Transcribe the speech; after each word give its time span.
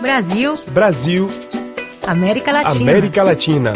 Brasil. 0.00 0.58
Brasil. 0.70 1.30
América 2.06 2.52
Latina. 2.52 2.90
América 2.90 3.22
Latina. 3.22 3.72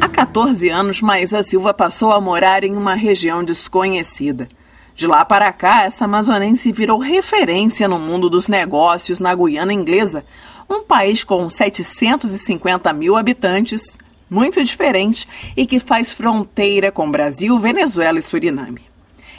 Há 0.00 0.08
14 0.08 0.68
anos, 0.68 1.02
Maísa 1.02 1.42
Silva 1.42 1.74
passou 1.74 2.12
a 2.12 2.20
morar 2.20 2.64
em 2.64 2.74
uma 2.76 2.94
região 2.94 3.44
desconhecida. 3.44 4.48
De 4.94 5.06
lá 5.06 5.24
para 5.24 5.52
cá, 5.52 5.84
essa 5.84 6.06
amazonense 6.06 6.72
virou 6.72 6.98
referência 6.98 7.86
no 7.86 7.98
mundo 7.98 8.30
dos 8.30 8.48
negócios 8.48 9.20
na 9.20 9.34
Guiana 9.34 9.72
Inglesa, 9.72 10.24
um 10.68 10.82
país 10.82 11.22
com 11.22 11.48
750 11.48 12.92
mil 12.92 13.16
habitantes, 13.16 13.96
muito 14.30 14.62
diferente 14.62 15.26
e 15.56 15.66
que 15.66 15.78
faz 15.78 16.12
fronteira 16.12 16.90
com 16.92 17.10
Brasil, 17.10 17.58
Venezuela 17.58 18.18
e 18.18 18.22
Suriname. 18.22 18.82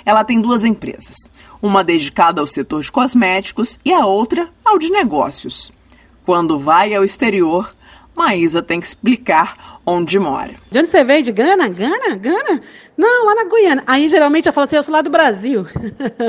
Ela 0.05 0.23
tem 0.23 0.41
duas 0.41 0.63
empresas, 0.65 1.29
uma 1.61 1.83
dedicada 1.83 2.41
ao 2.41 2.47
setor 2.47 2.81
de 2.81 2.91
cosméticos 2.91 3.79
e 3.83 3.93
a 3.93 4.05
outra 4.05 4.49
ao 4.63 4.79
de 4.79 4.89
negócios. 4.89 5.71
Quando 6.25 6.57
vai 6.57 6.93
ao 6.93 7.03
exterior, 7.03 7.69
Maísa 8.15 8.61
tem 8.61 8.79
que 8.79 8.87
explicar 8.87 9.79
onde 9.85 10.19
mora. 10.19 10.53
De 10.69 10.77
onde 10.77 10.89
você 10.89 11.03
veio? 11.03 11.23
De 11.23 11.31
Gana? 11.31 11.67
Gana? 11.67 12.15
Gana? 12.15 12.61
Não, 12.97 13.25
lá 13.25 13.35
na 13.35 13.45
Guiana. 13.45 13.83
Aí 13.87 14.07
geralmente 14.09 14.45
eu 14.45 14.53
falo 14.53 14.65
assim, 14.65 14.75
eu 14.75 14.83
sou 14.83 14.93
lá 14.93 15.01
do 15.01 15.09
Brasil. 15.09 15.65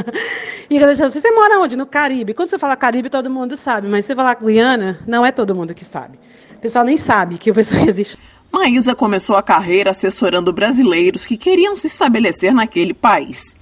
e 0.71 0.77
eu 0.77 0.89
assim, 0.89 1.21
você 1.21 1.31
mora 1.33 1.59
onde? 1.59 1.77
No 1.77 1.85
Caribe. 1.85 2.33
Quando 2.33 2.49
você 2.49 2.59
fala 2.59 2.77
Caribe, 2.77 3.11
todo 3.11 3.29
mundo 3.29 3.57
sabe, 3.57 3.89
mas 3.89 4.05
você 4.05 4.15
falar 4.15 4.37
Guiana, 4.37 4.99
não 5.07 5.27
é 5.27 5.33
todo 5.33 5.55
mundo 5.55 5.75
que 5.75 5.85
sabe. 5.85 6.19
O 6.53 6.61
pessoal 6.61 6.85
nem 6.85 6.97
sabe 6.97 7.39
que 7.39 7.51
o 7.51 7.55
pessoal 7.55 7.85
existe. 7.89 8.17
Maísa 8.53 8.95
começou 8.95 9.37
a 9.37 9.43
carreira 9.43 9.91
assessorando 9.91 10.53
brasileiros 10.53 11.25
que 11.25 11.37
queriam 11.37 11.77
se 11.77 11.87
estabelecer 11.87 12.53
naquele 12.53 12.93
país. 12.93 13.55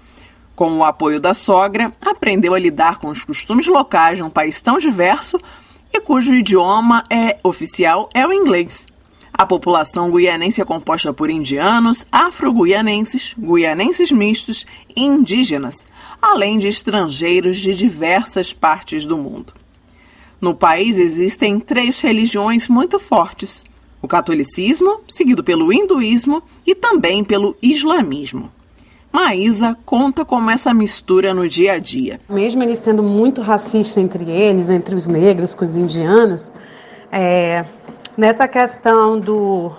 Com 0.56 0.79
o 0.79 0.84
apoio 0.84 1.20
da 1.20 1.34
sogra, 1.34 1.92
aprendeu 2.01 2.54
a 2.54 2.59
lidar 2.59 2.99
com 2.99 3.09
os 3.09 3.23
costumes 3.23 3.66
locais 3.66 4.18
de 4.18 4.24
um 4.24 4.30
país 4.30 4.60
tão 4.60 4.79
diverso 4.79 5.38
e 5.93 6.01
cujo 6.01 6.35
idioma 6.35 7.04
é 7.10 7.38
oficial 7.45 8.09
é 8.15 8.27
o 8.27 8.32
inglês. 8.32 8.87
A 9.32 9.46
população 9.46 10.10
guianense 10.10 10.60
é 10.60 10.65
composta 10.65 11.12
por 11.12 11.30
indianos, 11.30 12.05
afro-guianenses, 12.10 13.37
guianenses 13.38 14.10
mistos 14.10 14.66
e 14.96 15.05
indígenas, 15.05 15.87
além 16.21 16.59
de 16.59 16.66
estrangeiros 16.66 17.59
de 17.59 17.73
diversas 17.73 18.52
partes 18.52 19.07
do 19.07 19.16
mundo. 19.16 19.52
No 20.40 20.55
país 20.55 20.99
existem 20.99 21.60
três 21.60 22.01
religiões 22.01 22.66
muito 22.66 22.99
fortes: 22.99 23.62
o 24.01 24.09
catolicismo, 24.09 25.01
seguido 25.09 25.43
pelo 25.43 25.73
hinduísmo 25.73 26.43
e 26.66 26.74
também 26.74 27.24
pelo 27.24 27.57
islamismo. 27.63 28.51
Maísa 29.13 29.77
conta 29.85 30.24
como 30.24 30.51
essa 30.51 30.73
mistura 30.74 31.32
no 31.32 31.49
dia 31.49 31.73
a 31.73 31.79
dia. 31.79 32.21
Mesmo 32.29 32.63
eles 32.63 32.79
sendo 32.79 33.02
muito 33.02 33.40
racistas 33.40 33.96
entre 33.96 34.30
eles, 34.30 34.71
entre 34.71 34.95
os 34.95 35.07
negros 35.07 35.55
com 35.55 35.65
os 35.65 35.77
indianos, 35.77 36.52
é, 37.10 37.65
nessa 38.16 38.46
questão 38.46 39.18
do, 39.18 39.73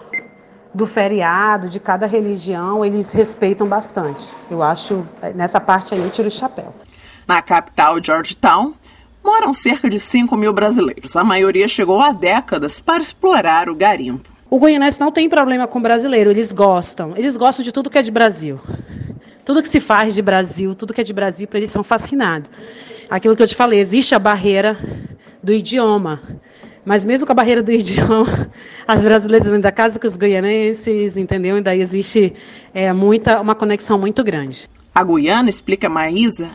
do 0.74 0.86
feriado, 0.86 1.70
de 1.70 1.80
cada 1.80 2.08
religião, 2.08 2.84
eles 2.84 3.12
respeitam 3.12 3.68
bastante. 3.68 4.30
Eu 4.50 4.64
acho, 4.64 5.06
nessa 5.36 5.60
parte 5.60 5.94
aí 5.94 6.00
eu 6.00 6.10
tiro 6.10 6.28
o 6.28 6.32
chapéu. 6.32 6.74
Na 7.28 7.44
capital, 7.44 8.04
Georgetown, 8.04 8.74
moram 9.30 9.54
cerca 9.54 9.88
de 9.88 10.00
5 10.00 10.36
mil 10.36 10.52
brasileiros. 10.52 11.16
A 11.16 11.24
maioria 11.24 11.68
chegou 11.68 12.02
há 12.02 12.12
décadas 12.12 12.82
para 12.82 13.04
explorar 13.04 13.70
o 13.70 13.76
garimpo. 13.76 14.28
O 14.50 14.58
goianense 14.58 15.00
não 15.00 15.12
tem 15.12 15.30
problema 15.30 15.68
com 15.68 15.80
brasileiro, 15.80 16.32
eles 16.32 16.52
gostam. 16.52 17.14
Eles 17.16 17.38
gostam 17.38 17.64
de 17.64 17.72
tudo 17.72 17.92
que 17.92 18.00
é 18.00 18.02
de 18.02 18.10
Brasil. 18.10 18.60
Tudo 19.46 19.62
que 19.62 19.70
se 19.70 19.80
faz 19.80 20.16
de 20.16 20.22
Brasil, 20.24 20.74
tudo 20.74 20.96
que 20.96 21.02
é 21.02 21.04
de 21.04 21.14
Brasil, 21.14 21.48
para 21.48 21.60
eles 21.60 21.70
são 21.70 21.84
fascinados. 21.84 22.50
Aquilo 23.08 23.36
que 23.36 23.44
eu 23.44 23.48
te 23.48 23.54
falei, 23.54 23.80
existe 23.80 24.16
a 24.16 24.20
barreira 24.20 24.76
do 25.44 25.54
idioma. 25.54 26.20
Mas 26.84 27.06
mesmo 27.06 27.28
com 27.28 27.32
a 27.32 27.36
barreira 27.36 27.62
do 27.62 27.70
idioma, 27.72 28.50
as 28.88 29.04
brasileiras 29.04 29.54
ainda 29.54 29.72
casam 29.72 30.02
com 30.02 30.08
os 30.08 30.18
goianenses, 30.18 31.18
entendeu? 31.18 31.56
Ainda 31.56 31.76
existe 31.76 32.34
é, 32.74 32.92
muita, 32.92 33.40
uma 33.40 33.54
conexão 33.54 34.00
muito 34.00 34.24
grande. 34.24 34.68
A 34.94 35.04
Guiana, 35.04 35.50
explica 35.50 35.88
Maísa, 35.88 36.48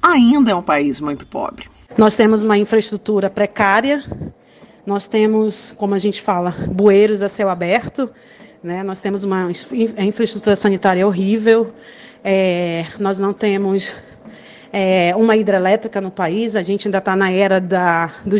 ainda 0.00 0.50
é 0.50 0.54
um 0.54 0.62
país 0.62 0.98
muito 0.98 1.26
pobre. 1.26 1.66
Nós 1.96 2.16
temos 2.16 2.42
uma 2.42 2.56
infraestrutura 2.56 3.28
precária, 3.28 4.02
nós 4.86 5.06
temos, 5.06 5.72
como 5.76 5.94
a 5.94 5.98
gente 5.98 6.22
fala, 6.22 6.54
bueiros 6.70 7.20
a 7.20 7.28
céu 7.28 7.50
aberto, 7.50 8.10
né? 8.62 8.82
nós 8.82 9.00
temos 9.00 9.24
uma 9.24 9.50
infraestrutura 9.98 10.56
sanitária 10.56 11.06
horrível, 11.06 11.72
é, 12.24 12.86
nós 12.98 13.18
não 13.18 13.34
temos 13.34 13.94
é, 14.72 15.14
uma 15.14 15.36
hidrelétrica 15.36 16.00
no 16.00 16.10
país, 16.10 16.56
a 16.56 16.62
gente 16.62 16.88
ainda 16.88 16.98
está 16.98 17.14
na 17.14 17.30
era 17.30 17.60
da, 17.60 18.10
do, 18.24 18.36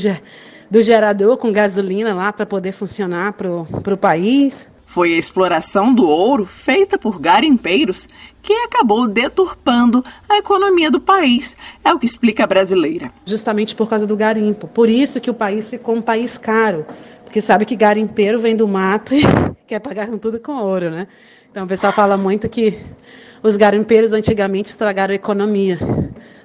do 0.71 0.81
gerador 0.81 1.37
com 1.37 1.53
gasolina 1.53 2.15
lá 2.15 2.33
para 2.33 2.47
poder 2.47 2.73
funcionar 2.73 3.35
para 3.35 3.51
o 3.51 3.99
país. 3.99 4.72
Foi 4.93 5.15
a 5.15 5.17
exploração 5.17 5.95
do 5.95 6.07
ouro 6.07 6.45
feita 6.45 6.99
por 6.99 7.19
garimpeiros 7.19 8.07
que 8.43 8.53
acabou 8.53 9.09
deturpando 9.09 10.05
a 10.29 10.37
economia 10.37 10.91
do 10.91 11.01
país, 11.01 11.57
é 11.83 11.91
o 11.95 11.99
que 11.99 12.05
explica 12.05 12.45
a 12.45 12.47
brasileira. 12.47 13.11
Justamente 13.25 13.75
por 13.75 13.89
causa 13.89 14.07
do 14.07 14.15
garimpo. 14.15 14.69
Por 14.69 14.91
isso 14.91 15.19
que 15.19 15.31
o 15.31 15.35
país 15.35 15.67
ficou 15.67 15.95
um 15.95 16.03
país 16.03 16.37
caro, 16.37 16.85
porque 17.25 17.41
sabe 17.41 17.65
que 17.65 17.75
garimpeiro 17.75 18.39
vem 18.39 18.55
do 18.55 18.69
mato 18.69 19.15
e 19.17 19.23
quer 19.67 19.79
pagar 19.79 20.09
tudo 20.19 20.39
com 20.39 20.53
ouro, 20.59 20.91
né? 20.91 21.09
Então 21.51 21.65
o 21.65 21.67
pessoal 21.67 21.95
fala 21.95 22.19
muito 22.19 22.47
que 22.47 22.79
os 23.43 23.57
garimpeiros 23.57 24.13
antigamente 24.13 24.69
estragaram 24.69 25.13
a 25.13 25.17
economia 25.17 25.79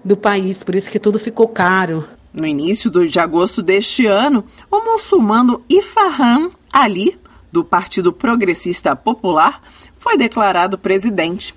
do 0.06 0.16
país, 0.16 0.64
por 0.64 0.74
isso 0.74 0.90
que 0.90 1.00
tudo 1.00 1.20
ficou 1.20 1.50
caro. 1.50 2.08
No 2.32 2.48
início 2.48 2.90
de 2.90 3.20
agosto 3.20 3.62
deste 3.62 4.06
ano, 4.06 4.46
o 4.72 4.80
muçulmano 4.80 5.62
Ifarhan 5.70 6.50
Ali, 6.72 7.20
do 7.52 7.64
Partido 7.64 8.12
Progressista 8.12 8.96
Popular, 8.96 9.62
foi 9.98 10.18
declarado 10.18 10.78
presidente. 10.78 11.54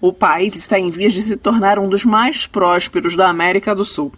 O 0.00 0.12
país 0.12 0.56
está 0.56 0.78
em 0.78 0.90
vias 0.90 1.12
de 1.12 1.22
se 1.22 1.36
tornar 1.36 1.78
um 1.78 1.88
dos 1.88 2.04
mais 2.04 2.46
prósperos 2.46 3.16
da 3.16 3.28
América 3.28 3.74
do 3.74 3.84
Sul. 3.84 4.12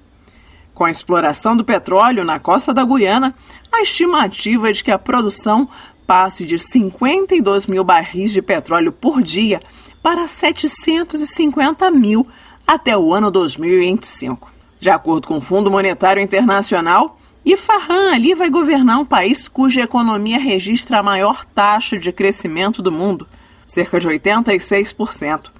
Com 0.74 0.84
a 0.84 0.90
exploração 0.90 1.56
do 1.56 1.64
petróleo 1.64 2.24
na 2.24 2.38
costa 2.38 2.72
da 2.72 2.84
Guiana, 2.84 3.34
a 3.72 3.82
estimativa 3.82 4.70
é 4.70 4.72
de 4.72 4.84
que 4.84 4.90
a 4.90 4.98
produção 4.98 5.68
passe 6.06 6.44
de 6.46 6.58
52 6.58 7.66
mil 7.66 7.84
barris 7.84 8.32
de 8.32 8.40
petróleo 8.40 8.92
por 8.92 9.22
dia 9.22 9.60
para 10.02 10.26
750 10.26 11.90
mil 11.90 12.26
até 12.66 12.96
o 12.96 13.12
ano 13.12 13.30
2025. 13.30 14.50
De 14.80 14.88
acordo 14.88 15.26
com 15.26 15.38
o 15.38 15.40
Fundo 15.40 15.70
Monetário 15.70 16.22
Internacional, 16.22 17.17
Ifarran 17.50 18.12
ali 18.12 18.34
vai 18.34 18.50
governar 18.50 18.98
um 18.98 19.06
país 19.06 19.48
cuja 19.48 19.80
economia 19.80 20.38
registra 20.38 20.98
a 20.98 21.02
maior 21.02 21.46
taxa 21.46 21.96
de 21.96 22.12
crescimento 22.12 22.82
do 22.82 22.92
mundo, 22.92 23.26
cerca 23.64 23.98
de 23.98 24.06
86%, 24.06 25.50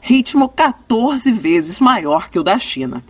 ritmo 0.00 0.48
14 0.48 1.30
vezes 1.30 1.78
maior 1.78 2.28
que 2.30 2.40
o 2.40 2.42
da 2.42 2.58
China. 2.58 3.00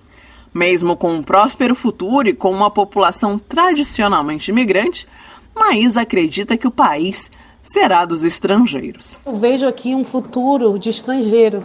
Mesmo 0.53 0.99
com 0.99 1.15
um 1.15 1.23
próspero 1.23 1.75
futuro 1.75 2.29
e 2.29 2.35
com 2.35 2.51
uma 2.51 2.71
população 2.71 3.39
tradicionalmente 3.39 4.51
imigrante, 4.51 5.07
Maísa 5.55 6.03
acredita 6.03 6.59
que 6.59 6.67
o 6.67 6.71
país 6.71 7.31
será 7.63 8.05
dos 8.05 8.23
estrangeiros. 8.23 9.19
Eu 9.25 9.37
vejo 9.37 9.67
aqui 9.67 9.95
um 9.95 10.05
futuro 10.05 10.79
de 10.79 10.91
estrangeiro. 10.91 11.65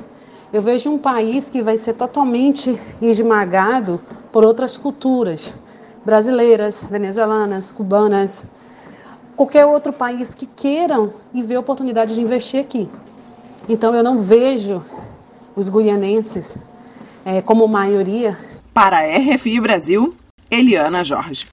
Eu 0.53 0.61
vejo 0.61 0.89
um 0.89 0.97
país 0.97 1.49
que 1.49 1.61
vai 1.61 1.77
ser 1.77 1.95
totalmente 1.95 2.79
esmagado 3.01 3.99
por 4.31 4.45
outras 4.45 4.77
culturas, 4.77 5.53
brasileiras, 6.05 6.83
venezuelanas, 6.89 7.71
cubanas, 7.71 8.43
qualquer 9.35 9.65
outro 9.65 9.93
país 9.93 10.33
que 10.33 10.45
queiram 10.45 11.13
e 11.33 11.41
ver 11.41 11.57
oportunidade 11.57 12.13
de 12.13 12.21
investir 12.21 12.59
aqui. 12.59 12.89
Então 13.67 13.95
eu 13.95 14.03
não 14.03 14.21
vejo 14.21 14.83
os 15.55 15.69
guianenses 15.69 16.57
é, 17.25 17.41
como 17.41 17.67
maioria. 17.67 18.37
Para 18.73 18.99
a 18.99 19.17
RFI 19.17 19.59
Brasil, 19.59 20.15
Eliana 20.49 21.03
Jorge. 21.03 21.45